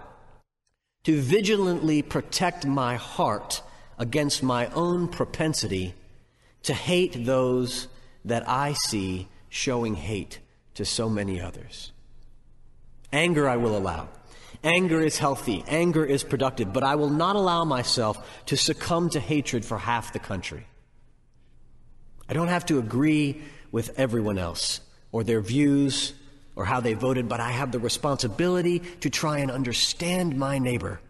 to 1.05 1.21
vigilantly 1.21 2.03
protect 2.03 2.67
my 2.67 2.97
heart 2.97 3.63
against 3.99 4.43
my 4.43 4.67
own 4.69 5.09
propensity 5.09 5.95
to 6.63 6.75
hate 6.75 7.25
those 7.25 7.89
that 8.25 8.49
I 8.49 8.73
see 8.73 9.29
showing 9.49 9.95
hate 9.95 10.41
to 10.75 10.85
so 10.85 11.09
many 11.09 11.41
others. 11.41 11.93
Anger 13.13 13.49
I 13.49 13.57
will 13.57 13.77
allow. 13.77 14.09
Anger 14.65 15.01
is 15.03 15.19
healthy. 15.19 15.63
Anger 15.69 16.05
is 16.05 16.25
productive. 16.25 16.73
But 16.73 16.83
I 16.83 16.95
will 16.95 17.11
not 17.11 17.37
allow 17.37 17.65
myself 17.65 18.43
to 18.47 18.57
succumb 18.57 19.11
to 19.11 19.21
hatred 19.21 19.65
for 19.65 19.79
half 19.79 20.13
the 20.13 20.19
country. 20.19 20.67
I 22.29 22.33
don't 22.33 22.49
have 22.49 22.67
to 22.67 22.79
agree 22.79 23.43
with 23.71 23.99
everyone 23.99 24.39
else 24.39 24.81
or 25.13 25.23
their 25.23 25.43
views 25.43 26.15
or 26.57 26.65
how 26.65 26.81
they 26.81 26.95
voted, 26.95 27.29
but 27.29 27.41
I 27.41 27.51
have 27.51 27.73
the 27.73 27.79
responsibility 27.79 28.81
to 29.01 29.11
try 29.11 29.39
and 29.39 29.51
understand 29.51 30.37
my 30.37 30.59
neighbor 30.59 31.01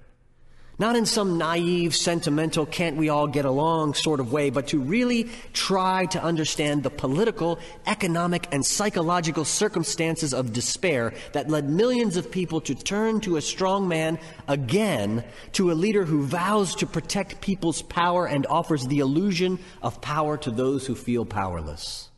not 0.79 0.97
in 0.97 1.07
some 1.07 1.39
naive, 1.39 1.95
sentimental, 1.95 2.67
can't 2.67 2.97
we 2.97 3.09
all 3.09 3.29
get 3.29 3.45
along 3.45 3.95
sort 3.95 4.19
of 4.19 4.33
way, 4.33 4.51
but 4.51 4.69
to 4.69 4.81
really 4.81 5.31
try 5.53 6.07
to 6.07 6.23
understand 6.23 6.83
the 6.83 6.91
political, 6.91 7.61
economic, 7.87 8.49
and 8.51 8.67
psychological 8.67 9.45
circumstances 9.45 10.35
of 10.35 10.53
despair 10.53 11.15
that 11.33 11.49
led 11.49 11.71
millions 11.71 12.17
of 12.17 12.31
people 12.31 12.61
to 12.63 12.75
turn 12.75 13.21
to 13.21 13.37
a 13.37 13.43
strong 13.43 13.87
man 13.87 14.19
again, 14.49 15.23
to 15.53 15.71
a 15.71 15.75
leader 15.75 16.05
who 16.05 16.23
vows 16.23 16.75
to 16.75 16.87
protect 16.87 17.41
people's 17.41 17.83
power 17.83 18.27
and 18.27 18.45
offers 18.47 18.87
the 18.89 18.99
illusion 18.99 19.61
of 19.81 20.01
power 20.01 20.37
to 20.37 20.51
those 20.51 20.87
who 20.87 20.97
feel 20.97 21.25
powerless. 21.25 22.11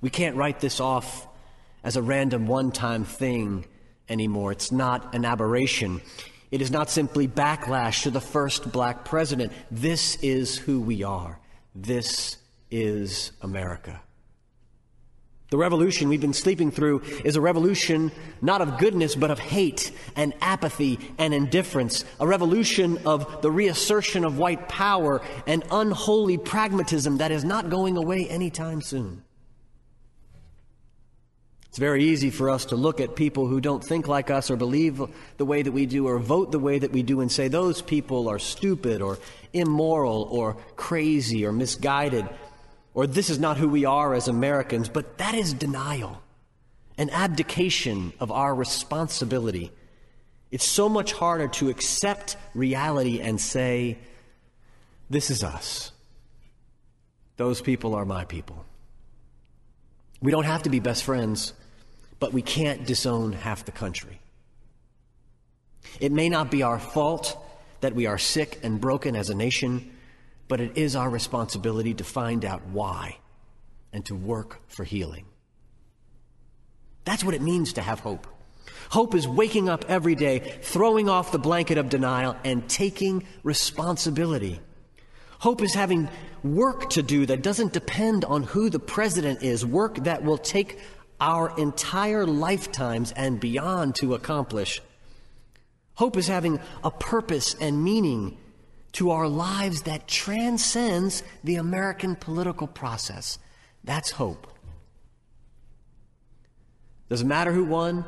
We 0.00 0.10
can't 0.10 0.36
write 0.36 0.60
this 0.60 0.80
off 0.80 1.26
as 1.82 1.96
a 1.96 2.02
random 2.02 2.46
one 2.46 2.72
time 2.72 3.04
thing 3.04 3.64
anymore. 4.08 4.52
It's 4.52 4.72
not 4.72 5.14
an 5.14 5.24
aberration. 5.24 6.00
It 6.50 6.62
is 6.62 6.70
not 6.70 6.90
simply 6.90 7.28
backlash 7.28 8.04
to 8.04 8.10
the 8.10 8.20
first 8.20 8.72
black 8.72 9.04
president. 9.04 9.52
This 9.70 10.16
is 10.16 10.56
who 10.56 10.80
we 10.80 11.02
are. 11.02 11.38
This 11.74 12.36
is 12.70 13.32
America. 13.42 14.00
The 15.50 15.56
revolution 15.56 16.10
we've 16.10 16.20
been 16.20 16.34
sleeping 16.34 16.70
through 16.70 17.00
is 17.24 17.36
a 17.36 17.40
revolution 17.40 18.12
not 18.42 18.60
of 18.60 18.76
goodness, 18.76 19.14
but 19.14 19.30
of 19.30 19.38
hate 19.38 19.92
and 20.14 20.34
apathy 20.42 20.98
and 21.16 21.32
indifference. 21.32 22.04
A 22.20 22.26
revolution 22.26 22.98
of 23.06 23.40
the 23.40 23.50
reassertion 23.50 24.24
of 24.24 24.38
white 24.38 24.68
power 24.68 25.22
and 25.46 25.64
unholy 25.70 26.36
pragmatism 26.36 27.18
that 27.18 27.32
is 27.32 27.44
not 27.44 27.70
going 27.70 27.96
away 27.96 28.28
anytime 28.28 28.82
soon. 28.82 29.22
It's 31.78 31.80
very 31.84 32.06
easy 32.06 32.30
for 32.30 32.50
us 32.50 32.64
to 32.64 32.74
look 32.74 33.00
at 33.00 33.14
people 33.14 33.46
who 33.46 33.60
don't 33.60 33.84
think 33.84 34.08
like 34.08 34.32
us 34.32 34.50
or 34.50 34.56
believe 34.56 35.00
the 35.36 35.44
way 35.44 35.62
that 35.62 35.70
we 35.70 35.86
do 35.86 36.08
or 36.08 36.18
vote 36.18 36.50
the 36.50 36.58
way 36.58 36.76
that 36.76 36.90
we 36.90 37.04
do 37.04 37.20
and 37.20 37.30
say 37.30 37.46
those 37.46 37.82
people 37.82 38.28
are 38.28 38.40
stupid 38.40 39.00
or 39.00 39.16
immoral 39.52 40.24
or 40.28 40.56
crazy 40.74 41.46
or 41.46 41.52
misguided 41.52 42.28
or 42.94 43.06
this 43.06 43.30
is 43.30 43.38
not 43.38 43.58
who 43.58 43.68
we 43.68 43.84
are 43.84 44.12
as 44.12 44.26
Americans. 44.26 44.88
But 44.88 45.18
that 45.18 45.36
is 45.36 45.54
denial, 45.54 46.20
an 46.96 47.10
abdication 47.10 48.12
of 48.18 48.32
our 48.32 48.52
responsibility. 48.52 49.70
It's 50.50 50.66
so 50.66 50.88
much 50.88 51.12
harder 51.12 51.46
to 51.46 51.68
accept 51.68 52.36
reality 52.56 53.20
and 53.20 53.40
say, 53.40 53.98
this 55.08 55.30
is 55.30 55.44
us. 55.44 55.92
Those 57.36 57.60
people 57.60 57.94
are 57.94 58.04
my 58.04 58.24
people. 58.24 58.64
We 60.20 60.32
don't 60.32 60.42
have 60.42 60.64
to 60.64 60.70
be 60.70 60.80
best 60.80 61.04
friends, 61.04 61.52
but 62.20 62.32
we 62.32 62.42
can't 62.42 62.86
disown 62.86 63.32
half 63.32 63.64
the 63.64 63.72
country. 63.72 64.20
It 66.00 66.12
may 66.12 66.28
not 66.28 66.50
be 66.50 66.62
our 66.62 66.78
fault 66.78 67.36
that 67.80 67.94
we 67.94 68.06
are 68.06 68.18
sick 68.18 68.60
and 68.62 68.80
broken 68.80 69.14
as 69.16 69.30
a 69.30 69.34
nation, 69.34 69.90
but 70.48 70.60
it 70.60 70.76
is 70.76 70.96
our 70.96 71.08
responsibility 71.08 71.94
to 71.94 72.04
find 72.04 72.44
out 72.44 72.62
why 72.66 73.18
and 73.92 74.04
to 74.06 74.14
work 74.14 74.60
for 74.68 74.84
healing. 74.84 75.26
That's 77.04 77.24
what 77.24 77.34
it 77.34 77.42
means 77.42 77.74
to 77.74 77.82
have 77.82 78.00
hope. 78.00 78.26
Hope 78.90 79.14
is 79.14 79.26
waking 79.26 79.68
up 79.68 79.84
every 79.88 80.14
day, 80.14 80.58
throwing 80.62 81.08
off 81.08 81.32
the 81.32 81.38
blanket 81.38 81.78
of 81.78 81.88
denial, 81.88 82.36
and 82.44 82.68
taking 82.68 83.24
responsibility. 83.42 84.60
Hope 85.38 85.62
is 85.62 85.74
having 85.74 86.08
work 86.42 86.90
to 86.90 87.02
do 87.02 87.26
that 87.26 87.42
doesn't 87.42 87.72
depend 87.72 88.24
on 88.24 88.42
who 88.42 88.70
the 88.70 88.78
president 88.78 89.42
is, 89.42 89.64
work 89.64 89.96
that 90.04 90.22
will 90.22 90.38
take 90.38 90.80
our 91.20 91.56
entire 91.58 92.26
lifetimes 92.26 93.12
and 93.12 93.40
beyond 93.40 93.94
to 93.96 94.14
accomplish. 94.14 94.80
Hope 95.94 96.16
is 96.16 96.28
having 96.28 96.60
a 96.84 96.90
purpose 96.90 97.54
and 97.60 97.82
meaning 97.82 98.38
to 98.92 99.10
our 99.10 99.28
lives 99.28 99.82
that 99.82 100.08
transcends 100.08 101.22
the 101.44 101.56
American 101.56 102.16
political 102.16 102.66
process. 102.66 103.38
That's 103.84 104.12
hope. 104.12 104.46
Does 107.08 107.22
it 107.22 107.26
matter 107.26 107.52
who 107.52 107.64
won? 107.64 108.04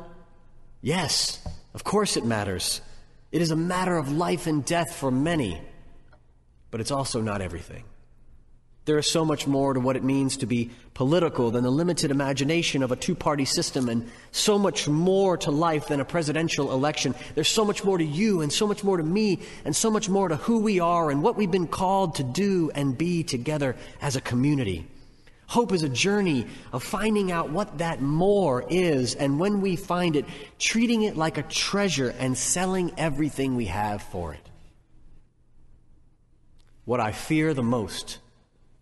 Yes, 0.81 1.45
of 1.73 1.83
course 1.83 2.17
it 2.17 2.25
matters. 2.25 2.81
It 3.31 3.41
is 3.41 3.51
a 3.51 3.55
matter 3.55 3.97
of 3.97 4.11
life 4.11 4.47
and 4.47 4.63
death 4.63 4.95
for 4.95 5.11
many 5.11 5.61
but 6.71 6.79
it's 6.79 6.91
also 6.91 7.21
not 7.21 7.41
everything. 7.41 7.83
There 8.85 8.97
is 8.97 9.09
so 9.09 9.23
much 9.23 9.45
more 9.45 9.75
to 9.75 9.79
what 9.79 9.95
it 9.95 10.03
means 10.03 10.37
to 10.37 10.47
be 10.47 10.71
political 10.95 11.51
than 11.51 11.63
the 11.63 11.69
limited 11.69 12.09
imagination 12.09 12.81
of 12.81 12.91
a 12.91 12.95
two 12.95 13.13
party 13.13 13.45
system, 13.45 13.89
and 13.89 14.09
so 14.31 14.57
much 14.57 14.87
more 14.87 15.37
to 15.37 15.51
life 15.51 15.87
than 15.87 15.99
a 15.99 16.05
presidential 16.05 16.71
election. 16.71 17.13
There's 17.35 17.47
so 17.47 17.63
much 17.63 17.83
more 17.83 17.99
to 17.99 18.03
you, 18.03 18.41
and 18.41 18.51
so 18.51 18.65
much 18.65 18.83
more 18.83 18.97
to 18.97 19.03
me, 19.03 19.39
and 19.65 19.75
so 19.75 19.91
much 19.91 20.09
more 20.09 20.29
to 20.29 20.35
who 20.35 20.59
we 20.59 20.79
are 20.79 21.11
and 21.11 21.21
what 21.21 21.35
we've 21.35 21.51
been 21.51 21.67
called 21.67 22.15
to 22.15 22.23
do 22.23 22.71
and 22.73 22.97
be 22.97 23.23
together 23.23 23.75
as 24.01 24.15
a 24.15 24.21
community. 24.21 24.87
Hope 25.45 25.73
is 25.73 25.83
a 25.83 25.89
journey 25.89 26.47
of 26.73 26.81
finding 26.81 27.31
out 27.31 27.51
what 27.51 27.77
that 27.79 28.01
more 28.01 28.65
is, 28.67 29.13
and 29.13 29.37
when 29.37 29.61
we 29.61 29.75
find 29.75 30.15
it, 30.15 30.25
treating 30.57 31.03
it 31.03 31.17
like 31.17 31.37
a 31.37 31.43
treasure 31.43 32.15
and 32.17 32.35
selling 32.35 32.93
everything 32.97 33.55
we 33.55 33.65
have 33.65 34.01
for 34.01 34.33
it. 34.33 34.49
What 36.85 36.99
I 36.99 37.11
fear 37.11 37.53
the 37.53 37.61
most 37.61 38.17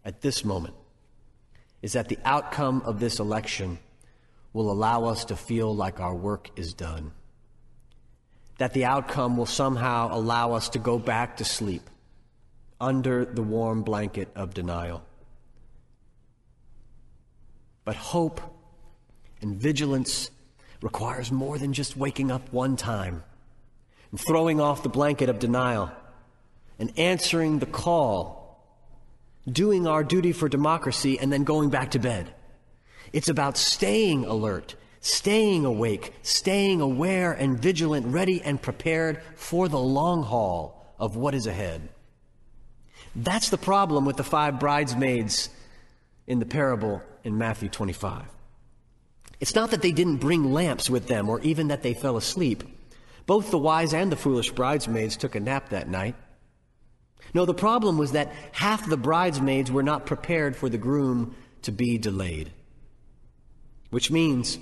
at 0.10 0.22
this 0.22 0.44
moment 0.44 0.74
is 1.84 1.94
that 1.94 2.10
the 2.10 2.18
outcome 2.26 2.82
of 2.84 3.00
this 3.00 3.20
election 3.20 3.78
will 4.54 4.72
allow 4.72 5.06
us 5.06 5.26
to 5.26 5.36
feel 5.36 5.74
like 5.76 6.00
our 6.00 6.16
work 6.16 6.50
is 6.56 6.74
done. 6.74 7.12
That 8.58 8.74
the 8.74 8.86
outcome 8.86 9.38
will 9.38 9.46
somehow 9.46 10.10
allow 10.12 10.54
us 10.54 10.70
to 10.70 10.80
go 10.80 10.98
back 10.98 11.38
to 11.38 11.46
sleep 11.46 11.84
under 12.82 13.24
the 13.24 13.44
warm 13.44 13.84
blanket 13.84 14.30
of 14.36 14.56
denial. 14.56 15.04
But 17.86 17.96
hope 17.96 18.42
and 19.44 19.58
vigilance 19.58 20.32
requires 20.82 21.32
more 21.32 21.60
than 21.60 21.72
just 21.72 21.96
waking 21.96 22.32
up 22.32 22.52
one 22.52 22.78
time 22.78 23.22
and 24.10 24.20
throwing 24.20 24.60
off 24.60 24.82
the 24.82 24.90
blanket 24.90 25.30
of 25.30 25.38
denial 25.38 25.92
and 26.80 26.98
answering 26.98 27.60
the 27.60 27.68
call, 27.68 28.39
doing 29.50 29.88
our 29.88 30.04
duty 30.04 30.32
for 30.32 30.50
democracy, 30.50 31.20
and 31.20 31.32
then 31.32 31.44
going 31.44 31.70
back 31.70 31.92
to 31.92 32.00
bed. 32.00 32.34
It's 33.12 33.30
about 33.30 33.58
staying 33.58 34.26
alert, 34.26 34.76
staying 35.02 35.66
awake, 35.66 36.14
staying 36.22 36.82
aware 36.82 37.32
and 37.32 37.60
vigilant, 37.60 38.08
ready 38.08 38.42
and 38.42 38.62
prepared 38.62 39.22
for 39.36 39.68
the 39.68 39.80
long 39.80 40.24
haul 40.24 40.94
of 41.00 41.16
what 41.16 41.34
is 41.34 41.48
ahead. 41.48 41.90
That's 43.16 43.50
the 43.50 43.58
problem 43.58 44.06
with 44.06 44.18
the 44.18 44.24
five 44.24 44.60
bridesmaids 44.60 45.50
in 46.28 46.40
the 46.40 46.46
parable 46.46 47.02
in 47.24 47.38
Matthew 47.38 47.70
25. 47.70 48.24
It's 49.40 49.56
not 49.56 49.72
that 49.72 49.82
they 49.82 49.92
didn't 49.92 50.18
bring 50.18 50.54
lamps 50.54 50.90
with 50.90 51.08
them 51.08 51.30
or 51.30 51.40
even 51.42 51.70
that 51.70 51.82
they 51.82 51.94
fell 51.94 52.18
asleep 52.18 52.64
Both 53.30 53.52
the 53.52 53.60
wise 53.60 53.94
and 53.94 54.12
the 54.12 54.16
foolish 54.16 54.50
bridesmaids 54.50 55.16
took 55.16 55.36
a 55.36 55.40
nap 55.40 55.70
that 55.70 55.88
night. 55.88 56.16
No, 57.34 57.46
the 57.46 57.54
problem 57.54 57.98
was 57.98 58.14
that 58.14 58.34
half 58.52 58.90
the 58.90 58.98
bridesmaids 58.98 59.72
were 59.72 59.84
not 59.84 60.06
prepared 60.06 60.56
for 60.56 60.70
the 60.70 60.78
groom 60.78 61.36
to 61.64 61.72
be 61.72 61.98
delayed. 61.98 62.52
Which 63.90 64.12
means 64.12 64.58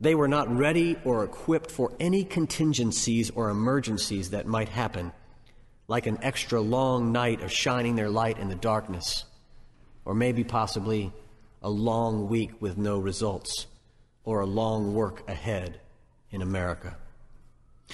they 0.00 0.14
were 0.14 0.28
not 0.28 0.54
ready 0.54 0.96
or 1.04 1.24
equipped 1.24 1.70
for 1.70 1.92
any 2.00 2.24
contingencies 2.24 3.30
or 3.30 3.50
emergencies 3.50 4.30
that 4.30 4.46
might 4.46 4.70
happen, 4.70 5.12
like 5.88 6.06
an 6.06 6.18
extra 6.22 6.60
long 6.60 7.12
night 7.12 7.42
of 7.42 7.52
shining 7.52 7.96
their 7.96 8.10
light 8.10 8.38
in 8.38 8.48
the 8.48 8.54
darkness, 8.54 9.24
or 10.04 10.14
maybe 10.14 10.42
possibly 10.42 11.12
a 11.62 11.70
long 11.70 12.28
week 12.28 12.52
with 12.60 12.78
no 12.78 12.98
results, 12.98 13.66
or 14.24 14.40
a 14.40 14.46
long 14.46 14.94
work 14.94 15.28
ahead 15.28 15.80
in 16.30 16.40
America. 16.40 16.96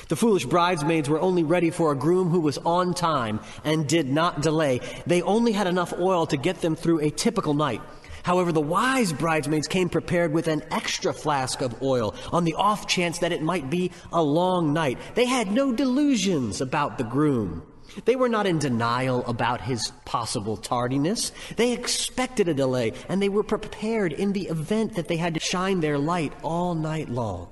The 0.08 0.16
foolish 0.16 0.44
bridesmaids 0.44 1.08
were 1.08 1.20
only 1.20 1.42
ready 1.42 1.70
for 1.70 1.90
a 1.90 1.96
groom 1.96 2.30
who 2.30 2.40
was 2.40 2.58
on 2.58 2.94
time 2.94 3.40
and 3.64 3.88
did 3.88 4.08
not 4.08 4.40
delay. 4.40 4.80
They 5.06 5.22
only 5.22 5.52
had 5.52 5.66
enough 5.66 5.92
oil 5.98 6.26
to 6.26 6.36
get 6.36 6.60
them 6.60 6.76
through 6.76 7.00
a 7.00 7.10
typical 7.10 7.54
night. 7.54 7.80
However, 8.22 8.50
the 8.50 8.60
wise 8.60 9.12
bridesmaids 9.12 9.68
came 9.68 9.88
prepared 9.88 10.32
with 10.32 10.48
an 10.48 10.64
extra 10.70 11.12
flask 11.12 11.60
of 11.60 11.80
oil 11.80 12.14
on 12.32 12.44
the 12.44 12.54
off 12.54 12.86
chance 12.88 13.18
that 13.18 13.32
it 13.32 13.40
might 13.40 13.70
be 13.70 13.92
a 14.12 14.22
long 14.22 14.72
night. 14.72 14.98
They 15.14 15.26
had 15.26 15.52
no 15.52 15.72
delusions 15.72 16.60
about 16.60 16.98
the 16.98 17.04
groom. 17.04 17.62
They 18.04 18.16
were 18.16 18.28
not 18.28 18.46
in 18.46 18.58
denial 18.58 19.24
about 19.26 19.60
his 19.60 19.92
possible 20.04 20.56
tardiness. 20.56 21.30
They 21.56 21.72
expected 21.72 22.48
a 22.48 22.54
delay, 22.54 22.94
and 23.08 23.22
they 23.22 23.28
were 23.28 23.44
prepared 23.44 24.12
in 24.12 24.32
the 24.32 24.48
event 24.48 24.94
that 24.96 25.08
they 25.08 25.16
had 25.16 25.34
to 25.34 25.40
shine 25.40 25.80
their 25.80 25.96
light 25.96 26.32
all 26.42 26.74
night 26.74 27.08
long. 27.08 27.48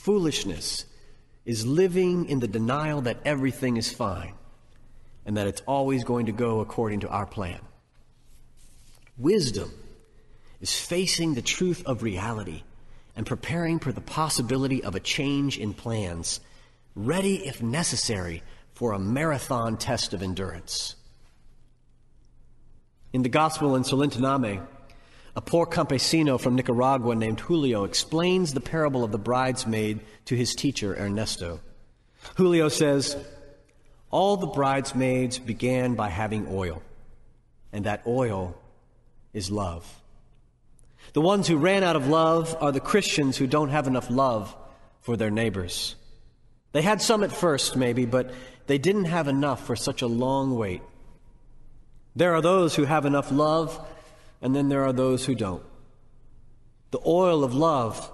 Foolishness 0.00 0.86
is 1.44 1.66
living 1.66 2.30
in 2.30 2.40
the 2.40 2.48
denial 2.48 3.02
that 3.02 3.18
everything 3.26 3.76
is 3.76 3.92
fine 3.92 4.32
and 5.26 5.36
that 5.36 5.46
it's 5.46 5.60
always 5.66 6.04
going 6.04 6.24
to 6.24 6.32
go 6.32 6.60
according 6.60 7.00
to 7.00 7.08
our 7.10 7.26
plan. 7.26 7.60
Wisdom 9.18 9.70
is 10.62 10.74
facing 10.74 11.34
the 11.34 11.42
truth 11.42 11.82
of 11.84 12.02
reality 12.02 12.62
and 13.14 13.26
preparing 13.26 13.78
for 13.78 13.92
the 13.92 14.00
possibility 14.00 14.82
of 14.82 14.94
a 14.94 15.00
change 15.00 15.58
in 15.58 15.74
plans, 15.74 16.40
ready 16.94 17.46
if 17.46 17.62
necessary 17.62 18.42
for 18.72 18.92
a 18.92 18.98
marathon 18.98 19.76
test 19.76 20.14
of 20.14 20.22
endurance. 20.22 20.96
In 23.12 23.20
the 23.20 23.28
Gospel 23.28 23.76
in 23.76 23.82
Solentiname, 23.82 24.66
a 25.36 25.40
poor 25.40 25.66
campesino 25.66 26.40
from 26.40 26.56
Nicaragua 26.56 27.14
named 27.14 27.40
Julio 27.40 27.84
explains 27.84 28.52
the 28.52 28.60
parable 28.60 29.04
of 29.04 29.12
the 29.12 29.18
bridesmaid 29.18 30.00
to 30.26 30.36
his 30.36 30.54
teacher, 30.54 30.96
Ernesto. 30.96 31.60
Julio 32.36 32.68
says, 32.68 33.16
All 34.10 34.36
the 34.36 34.48
bridesmaids 34.48 35.38
began 35.38 35.94
by 35.94 36.08
having 36.08 36.48
oil, 36.50 36.82
and 37.72 37.84
that 37.84 38.02
oil 38.06 38.60
is 39.32 39.50
love. 39.50 40.00
The 41.12 41.20
ones 41.20 41.46
who 41.46 41.56
ran 41.56 41.84
out 41.84 41.96
of 41.96 42.08
love 42.08 42.56
are 42.60 42.72
the 42.72 42.80
Christians 42.80 43.36
who 43.36 43.46
don't 43.46 43.70
have 43.70 43.86
enough 43.86 44.10
love 44.10 44.54
for 45.00 45.16
their 45.16 45.30
neighbors. 45.30 45.96
They 46.72 46.82
had 46.82 47.00
some 47.00 47.24
at 47.24 47.32
first, 47.32 47.76
maybe, 47.76 48.04
but 48.04 48.32
they 48.66 48.78
didn't 48.78 49.06
have 49.06 49.26
enough 49.26 49.66
for 49.66 49.74
such 49.74 50.02
a 50.02 50.06
long 50.06 50.56
wait. 50.56 50.82
There 52.14 52.34
are 52.34 52.42
those 52.42 52.74
who 52.74 52.84
have 52.84 53.06
enough 53.06 53.32
love 53.32 53.80
and 54.42 54.54
then 54.54 54.68
there 54.68 54.84
are 54.84 54.92
those 54.92 55.24
who 55.24 55.34
don't. 55.34 55.62
The 56.90 57.00
oil 57.04 57.44
of 57.44 57.54
love 57.54 58.10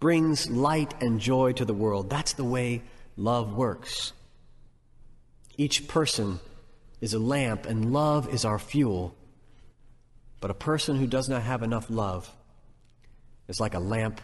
brings 0.00 0.50
light 0.50 0.94
and 1.02 1.20
joy 1.20 1.52
to 1.52 1.64
the 1.64 1.74
world. 1.74 2.10
That's 2.10 2.34
the 2.34 2.44
way 2.44 2.82
love 3.16 3.54
works. 3.54 4.12
Each 5.56 5.86
person 5.88 6.40
is 7.00 7.14
a 7.14 7.18
lamp, 7.18 7.66
and 7.66 7.92
love 7.92 8.32
is 8.32 8.44
our 8.44 8.58
fuel. 8.58 9.14
But 10.40 10.50
a 10.50 10.54
person 10.54 10.96
who 10.96 11.06
does 11.06 11.28
not 11.28 11.42
have 11.42 11.62
enough 11.62 11.88
love 11.88 12.30
is 13.48 13.60
like 13.60 13.74
a 13.74 13.78
lamp 13.78 14.20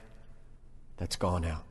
that's 0.97 1.17
gone 1.17 1.45
out. 1.45 1.65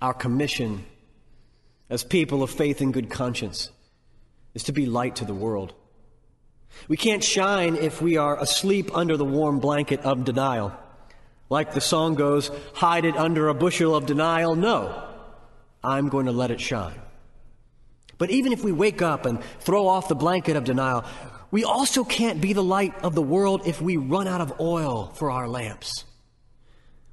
Our 0.00 0.12
commission 0.14 0.84
as 1.88 2.02
people 2.02 2.42
of 2.42 2.50
faith 2.50 2.80
and 2.80 2.92
good 2.92 3.08
conscience 3.08 3.70
is 4.54 4.64
to 4.64 4.72
be 4.72 4.86
light 4.86 5.16
to 5.16 5.24
the 5.24 5.34
world. 5.34 5.74
We 6.88 6.96
can't 6.96 7.22
shine 7.22 7.76
if 7.76 8.02
we 8.02 8.16
are 8.16 8.40
asleep 8.40 8.90
under 8.96 9.16
the 9.16 9.24
warm 9.24 9.60
blanket 9.60 10.00
of 10.00 10.24
denial. 10.24 10.72
Like 11.48 11.74
the 11.74 11.80
song 11.80 12.14
goes, 12.14 12.50
hide 12.74 13.04
it 13.04 13.16
under 13.16 13.48
a 13.48 13.54
bushel 13.54 13.94
of 13.94 14.06
denial. 14.06 14.54
No, 14.54 15.08
I'm 15.84 16.08
going 16.08 16.26
to 16.26 16.32
let 16.32 16.50
it 16.50 16.60
shine. 16.60 17.00
But 18.18 18.30
even 18.30 18.52
if 18.52 18.64
we 18.64 18.72
wake 18.72 19.02
up 19.02 19.26
and 19.26 19.42
throw 19.60 19.86
off 19.86 20.08
the 20.08 20.14
blanket 20.14 20.56
of 20.56 20.64
denial, 20.64 21.04
we 21.50 21.64
also 21.64 22.04
can't 22.04 22.40
be 22.40 22.52
the 22.52 22.62
light 22.62 22.94
of 23.04 23.14
the 23.14 23.22
world 23.22 23.62
if 23.66 23.82
we 23.82 23.96
run 23.96 24.26
out 24.26 24.40
of 24.40 24.60
oil 24.60 25.12
for 25.14 25.30
our 25.30 25.48
lamps. 25.48 26.04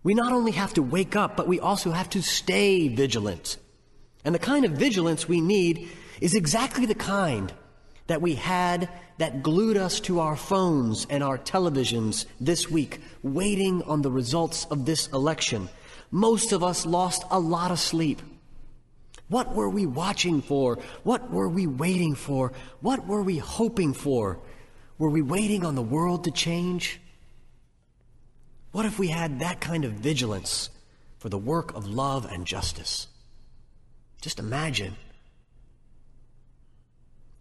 We 0.03 0.13
not 0.13 0.31
only 0.31 0.53
have 0.53 0.73
to 0.75 0.81
wake 0.81 1.15
up, 1.15 1.35
but 1.35 1.47
we 1.47 1.59
also 1.59 1.91
have 1.91 2.09
to 2.11 2.21
stay 2.21 2.87
vigilant. 2.87 3.57
And 4.23 4.33
the 4.33 4.39
kind 4.39 4.63
of 4.63 4.71
vigilance 4.71 5.27
we 5.27 5.41
need 5.41 5.89
is 6.21 6.35
exactly 6.35 6.85
the 6.85 6.95
kind 6.95 7.51
that 8.09 8.23
we 8.23 8.33
had 8.33 8.89
that 9.19 9.43
glued 9.43 9.77
us 9.77 9.99
to 9.99 10.19
our 10.19 10.35
phones 10.35 11.05
and 11.11 11.23
our 11.23 11.37
televisions 11.37 12.25
this 12.39 12.67
week, 12.67 12.99
waiting 13.21 13.83
on 13.83 14.01
the 14.01 14.11
results 14.11 14.65
of 14.65 14.85
this 14.85 15.05
election. 15.09 15.69
Most 16.09 16.51
of 16.51 16.63
us 16.63 16.87
lost 16.87 17.23
a 17.29 17.39
lot 17.39 17.69
of 17.69 17.79
sleep. 17.79 18.19
What 19.27 19.53
were 19.53 19.69
we 19.69 19.85
watching 19.85 20.41
for? 20.41 20.79
What 21.03 21.29
were 21.29 21.47
we 21.47 21.67
waiting 21.67 22.15
for? 22.15 22.51
What 22.81 23.05
were 23.05 23.21
we 23.21 23.37
hoping 23.37 23.93
for? 23.93 24.39
Were 24.97 25.11
we 25.11 25.21
waiting 25.21 25.63
on 25.63 25.75
the 25.75 25.83
world 25.83 26.23
to 26.23 26.31
change? 26.31 26.99
What 28.71 28.87
if 28.87 28.97
we 28.97 29.09
had 29.09 29.39
that 29.41 29.61
kind 29.61 29.85
of 29.85 29.91
vigilance 29.91 30.71
for 31.19 31.29
the 31.29 31.37
work 31.37 31.75
of 31.75 31.87
love 31.87 32.25
and 32.25 32.47
justice? 32.47 33.05
Just 34.19 34.39
imagine 34.39 34.95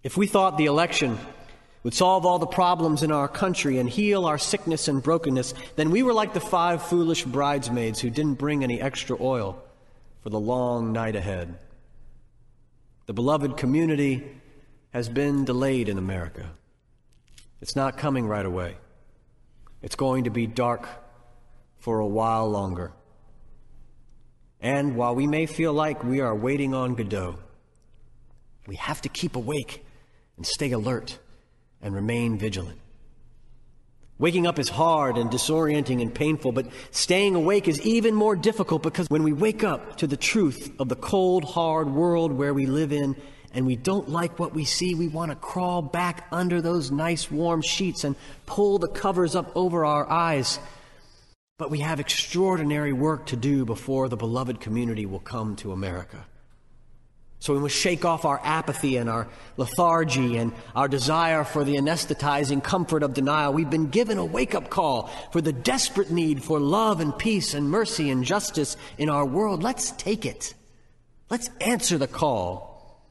if 0.02 0.16
we 0.16 0.26
thought 0.26 0.56
the 0.56 0.66
election 0.66 1.18
would 1.82 1.94
solve 1.94 2.26
all 2.26 2.38
the 2.38 2.46
problems 2.46 3.02
in 3.02 3.12
our 3.12 3.28
country 3.28 3.78
and 3.78 3.88
heal 3.88 4.24
our 4.24 4.38
sickness 4.38 4.88
and 4.88 5.02
brokenness, 5.02 5.54
then 5.76 5.90
we 5.90 6.02
were 6.02 6.12
like 6.12 6.34
the 6.34 6.40
five 6.40 6.82
foolish 6.82 7.24
bridesmaids 7.24 8.00
who 8.00 8.10
didn't 8.10 8.34
bring 8.34 8.62
any 8.62 8.80
extra 8.80 9.16
oil 9.20 9.62
for 10.22 10.30
the 10.30 10.40
long 10.40 10.92
night 10.92 11.16
ahead. 11.16 11.58
The 13.06 13.14
beloved 13.14 13.56
community 13.56 14.28
has 14.92 15.08
been 15.08 15.44
delayed 15.44 15.88
in 15.88 15.98
America. 15.98 16.50
It's 17.60 17.76
not 17.76 17.96
coming 17.96 18.26
right 18.26 18.44
away. 18.44 18.76
It's 19.82 19.96
going 19.96 20.24
to 20.24 20.30
be 20.30 20.46
dark 20.46 20.88
for 21.78 22.00
a 22.00 22.06
while 22.06 22.50
longer. 22.50 22.92
And 24.60 24.96
while 24.96 25.14
we 25.14 25.26
may 25.26 25.46
feel 25.46 25.72
like 25.72 26.02
we 26.02 26.20
are 26.20 26.34
waiting 26.34 26.74
on 26.74 26.94
Godot, 26.94 27.38
we 28.66 28.76
have 28.76 29.00
to 29.02 29.08
keep 29.08 29.36
awake 29.36 29.84
and 30.38 30.46
stay 30.46 30.70
alert 30.72 31.18
and 31.82 31.94
remain 31.94 32.38
vigilant. 32.38 32.78
Waking 34.18 34.46
up 34.48 34.58
is 34.58 34.68
hard 34.68 35.16
and 35.16 35.30
disorienting 35.30 36.02
and 36.02 36.12
painful, 36.12 36.50
but 36.50 36.66
staying 36.90 37.36
awake 37.36 37.68
is 37.68 37.80
even 37.82 38.14
more 38.14 38.34
difficult 38.34 38.82
because 38.82 39.08
when 39.08 39.22
we 39.22 39.32
wake 39.32 39.62
up 39.62 39.96
to 39.98 40.08
the 40.08 40.16
truth 40.16 40.72
of 40.80 40.88
the 40.88 40.96
cold, 40.96 41.44
hard 41.44 41.90
world 41.90 42.32
where 42.32 42.52
we 42.52 42.66
live 42.66 42.92
in 42.92 43.14
and 43.52 43.64
we 43.64 43.76
don't 43.76 44.08
like 44.08 44.38
what 44.38 44.54
we 44.54 44.64
see, 44.64 44.94
we 44.94 45.06
want 45.06 45.30
to 45.30 45.36
crawl 45.36 45.82
back 45.82 46.26
under 46.32 46.60
those 46.60 46.90
nice 46.90 47.30
warm 47.30 47.62
sheets 47.62 48.02
and 48.02 48.16
pull 48.44 48.78
the 48.78 48.88
covers 48.88 49.36
up 49.36 49.52
over 49.54 49.84
our 49.84 50.10
eyes. 50.10 50.58
But 51.58 51.70
we 51.70 51.80
have 51.80 52.00
extraordinary 52.00 52.92
work 52.92 53.26
to 53.26 53.36
do 53.36 53.64
before 53.64 54.08
the 54.08 54.16
beloved 54.16 54.60
community 54.60 55.06
will 55.06 55.20
come 55.20 55.54
to 55.56 55.72
America. 55.72 56.26
So 57.40 57.54
we 57.54 57.60
must 57.60 57.76
shake 57.76 58.04
off 58.04 58.24
our 58.24 58.40
apathy 58.42 58.96
and 58.96 59.08
our 59.08 59.28
lethargy 59.56 60.38
and 60.38 60.52
our 60.74 60.88
desire 60.88 61.44
for 61.44 61.62
the 61.62 61.76
anesthetizing 61.76 62.62
comfort 62.62 63.02
of 63.02 63.14
denial. 63.14 63.52
We've 63.52 63.70
been 63.70 63.90
given 63.90 64.18
a 64.18 64.24
wake 64.24 64.54
up 64.54 64.70
call 64.70 65.08
for 65.32 65.40
the 65.40 65.52
desperate 65.52 66.10
need 66.10 66.42
for 66.42 66.58
love 66.58 67.00
and 67.00 67.16
peace 67.16 67.54
and 67.54 67.70
mercy 67.70 68.10
and 68.10 68.24
justice 68.24 68.76
in 68.96 69.08
our 69.08 69.24
world. 69.24 69.62
Let's 69.62 69.92
take 69.92 70.26
it. 70.26 70.54
Let's 71.30 71.48
answer 71.60 71.96
the 71.96 72.08
call. 72.08 73.04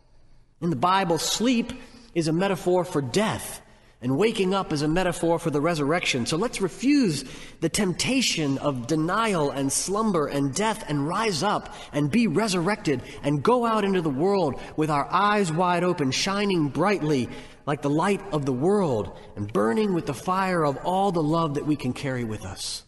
In 0.62 0.72
the 0.72 0.76
Bible, 0.76 1.20
sleep 1.20 1.72
is 2.14 2.28
a 2.28 2.34
metaphor 2.34 2.84
for 2.84 3.02
death. 3.02 3.62
And 4.00 4.16
waking 4.16 4.54
up 4.54 4.72
is 4.72 4.84
a 4.84 4.88
metaphor 4.88 5.40
for 5.40 5.50
the 5.50 5.60
resurrection. 5.60 6.28
So 6.28 6.38
let's 6.38 6.62
refuse 6.62 7.26
the 7.62 7.70
temptation 7.70 8.60
of 8.60 8.86
denial 8.86 9.50
and 9.50 9.72
slumber 9.72 10.28
and 10.28 10.54
death 10.54 10.86
and 10.88 11.08
rise 11.08 11.42
up 11.42 11.74
and 11.92 12.12
be 12.12 12.28
resurrected 12.28 13.02
and 13.24 13.42
go 13.42 13.66
out 13.66 13.84
into 13.84 14.02
the 14.02 14.10
world 14.10 14.62
with 14.76 14.92
our 14.92 15.08
eyes 15.12 15.52
wide 15.52 15.84
open, 15.84 16.12
shining 16.12 16.68
brightly 16.70 17.28
like 17.66 17.82
the 17.82 17.90
light 17.90 18.22
of 18.32 18.46
the 18.46 18.54
world 18.54 19.18
and 19.36 19.52
burning 19.52 19.96
with 19.96 20.06
the 20.06 20.14
fire 20.14 20.64
of 20.64 20.78
all 20.86 21.12
the 21.12 21.24
love 21.24 21.56
that 21.56 21.66
we 21.66 21.76
can 21.76 21.92
carry 21.92 22.24
with 22.24 22.46
us. 22.46 22.84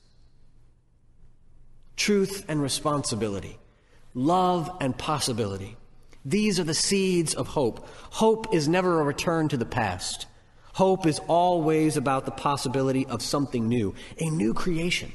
truth 1.99 2.45
and 2.47 2.61
responsibility, 2.61 3.59
love 4.13 4.71
and 4.79 4.97
possibility. 4.97 5.75
These 6.25 6.59
are 6.59 6.63
the 6.63 6.73
seeds 6.73 7.33
of 7.33 7.47
hope. 7.47 7.87
Hope 8.11 8.53
is 8.53 8.67
never 8.67 8.99
a 8.99 9.03
return 9.03 9.49
to 9.49 9.57
the 9.57 9.65
past. 9.65 10.25
Hope 10.79 11.05
is 11.05 11.19
always 11.27 11.97
about 11.97 12.23
the 12.23 12.31
possibility 12.31 13.05
of 13.05 13.21
something 13.21 13.67
new, 13.67 13.95
a 14.17 14.29
new 14.29 14.53
creation. 14.53 15.11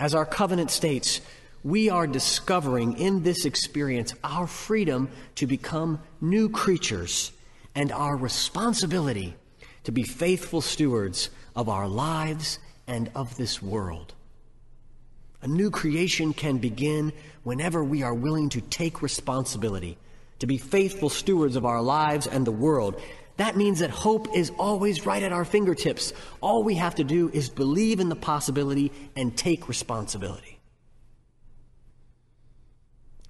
As 0.00 0.16
our 0.16 0.26
covenant 0.26 0.72
states, 0.72 1.20
we 1.62 1.90
are 1.90 2.08
discovering 2.08 2.98
in 2.98 3.22
this 3.22 3.44
experience 3.44 4.14
our 4.24 4.48
freedom 4.48 5.10
to 5.36 5.46
become 5.46 6.00
new 6.20 6.48
creatures 6.48 7.30
and 7.76 7.92
our 7.92 8.16
responsibility 8.16 9.36
to 9.84 9.92
be 9.92 10.02
faithful 10.02 10.60
stewards 10.60 11.30
of 11.54 11.68
our 11.68 11.86
lives 11.86 12.58
and 12.88 13.12
of 13.14 13.36
this 13.36 13.62
world. 13.62 14.12
A 15.40 15.46
new 15.46 15.70
creation 15.70 16.32
can 16.32 16.58
begin 16.58 17.12
whenever 17.44 17.84
we 17.84 18.02
are 18.02 18.12
willing 18.12 18.48
to 18.48 18.60
take 18.60 19.02
responsibility, 19.02 19.98
to 20.40 20.48
be 20.48 20.58
faithful 20.58 21.10
stewards 21.10 21.54
of 21.54 21.64
our 21.64 21.80
lives 21.80 22.26
and 22.26 22.44
the 22.44 22.50
world. 22.50 23.00
That 23.38 23.56
means 23.56 23.78
that 23.78 23.90
hope 23.90 24.36
is 24.36 24.50
always 24.58 25.06
right 25.06 25.22
at 25.22 25.32
our 25.32 25.44
fingertips. 25.44 26.12
All 26.40 26.64
we 26.64 26.74
have 26.74 26.96
to 26.96 27.04
do 27.04 27.30
is 27.32 27.48
believe 27.48 28.00
in 28.00 28.08
the 28.08 28.16
possibility 28.16 28.92
and 29.16 29.36
take 29.36 29.68
responsibility. 29.68 30.58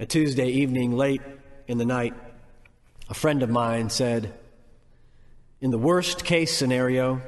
A 0.00 0.06
Tuesday 0.06 0.48
evening, 0.48 0.92
late 0.92 1.20
in 1.66 1.76
the 1.76 1.84
night, 1.84 2.14
a 3.10 3.14
friend 3.14 3.42
of 3.42 3.50
mine 3.50 3.90
said, 3.90 4.32
In 5.60 5.70
the 5.70 5.78
worst 5.78 6.24
case 6.24 6.56
scenario, 6.56 7.20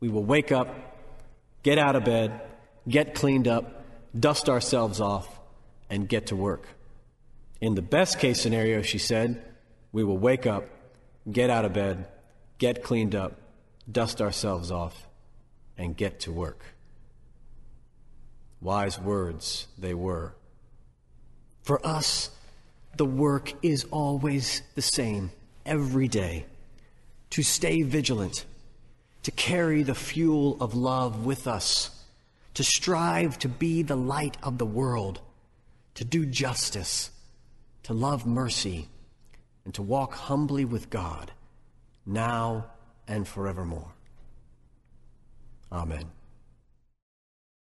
we 0.00 0.08
will 0.08 0.24
wake 0.24 0.50
up, 0.50 0.68
get 1.62 1.76
out 1.76 1.94
of 1.94 2.04
bed, 2.04 2.40
get 2.88 3.14
cleaned 3.14 3.46
up, 3.46 3.84
dust 4.18 4.48
ourselves 4.48 4.98
off, 4.98 5.28
and 5.90 6.08
get 6.08 6.28
to 6.28 6.36
work. 6.36 6.66
In 7.60 7.74
the 7.74 7.82
best 7.82 8.18
case 8.18 8.40
scenario, 8.40 8.80
she 8.80 8.98
said, 8.98 9.44
we 9.92 10.02
will 10.02 10.18
wake 10.18 10.46
up, 10.46 10.64
get 11.30 11.50
out 11.50 11.64
of 11.64 11.72
bed, 11.72 12.06
get 12.58 12.82
cleaned 12.82 13.14
up, 13.14 13.38
dust 13.90 14.20
ourselves 14.20 14.70
off, 14.70 15.06
and 15.76 15.96
get 15.96 16.20
to 16.20 16.32
work. 16.32 16.64
Wise 18.60 18.98
words 18.98 19.66
they 19.78 19.94
were. 19.94 20.34
For 21.62 21.84
us, 21.86 22.30
the 22.96 23.04
work 23.04 23.52
is 23.62 23.84
always 23.90 24.62
the 24.74 24.82
same 24.82 25.30
every 25.64 26.08
day 26.08 26.46
to 27.30 27.42
stay 27.42 27.82
vigilant, 27.82 28.44
to 29.22 29.30
carry 29.30 29.82
the 29.82 29.94
fuel 29.94 30.56
of 30.60 30.74
love 30.74 31.24
with 31.24 31.46
us 31.46 32.02
to 32.54 32.64
strive 32.64 33.38
to 33.38 33.48
be 33.48 33.82
the 33.82 33.96
light 33.96 34.36
of 34.42 34.58
the 34.58 34.66
world, 34.66 35.20
to 35.94 36.04
do 36.04 36.26
justice, 36.26 37.10
to 37.82 37.92
love 37.94 38.26
mercy, 38.26 38.88
and 39.64 39.74
to 39.74 39.82
walk 39.82 40.14
humbly 40.14 40.64
with 40.64 40.90
God, 40.90 41.32
now 42.04 42.66
and 43.06 43.26
forevermore. 43.26 43.92
Amen. 45.70 46.04